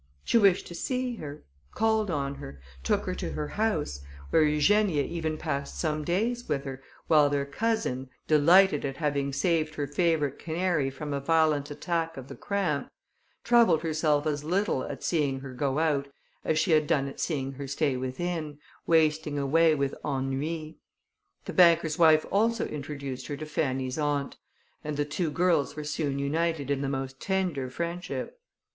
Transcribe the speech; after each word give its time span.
She 0.23 0.39
wished 0.39 0.65
to 0.65 0.73
see 0.73 1.17
her: 1.17 1.43
called 1.75 2.09
on 2.09 2.33
her, 2.33 2.59
took 2.83 3.05
her 3.05 3.13
to 3.13 3.33
her 3.33 3.49
house, 3.49 4.01
where 4.31 4.41
Eugenia 4.41 5.03
even 5.03 5.37
passed 5.37 5.79
some 5.79 6.03
days 6.03 6.49
with 6.49 6.63
her, 6.63 6.81
while 7.05 7.29
their 7.29 7.45
cousin, 7.45 8.09
delighted 8.27 8.83
at 8.83 8.97
having 8.97 9.31
saved 9.31 9.75
her 9.75 9.85
favourite 9.85 10.39
canary 10.39 10.89
from 10.89 11.13
a 11.13 11.19
violent 11.19 11.69
attack 11.69 12.17
of 12.17 12.29
the 12.29 12.35
cramp, 12.35 12.89
troubled 13.43 13.83
herself 13.83 14.25
as 14.25 14.43
little 14.43 14.83
at 14.85 15.03
seeing 15.03 15.41
her 15.41 15.53
go 15.53 15.77
out 15.77 16.07
as 16.43 16.57
she 16.57 16.71
had 16.71 16.87
done 16.87 17.07
at 17.07 17.19
seeing 17.19 17.51
her 17.51 17.67
stay 17.67 17.95
within, 17.95 18.57
wasting 18.87 19.37
away 19.37 19.75
with 19.75 19.93
ennui. 20.03 20.79
The 21.45 21.53
banker's 21.53 21.99
wife 21.99 22.25
also 22.31 22.65
introduced 22.65 23.27
her 23.27 23.37
to 23.37 23.45
Fanny's 23.45 23.99
aunt, 23.99 24.35
and 24.83 24.97
the 24.97 25.05
two 25.05 25.29
girls 25.29 25.75
were 25.75 25.83
soon 25.83 26.17
united 26.17 26.71
in 26.71 26.81
the 26.81 26.89
most 26.89 27.19
tender 27.21 27.69
friendship. 27.69 28.39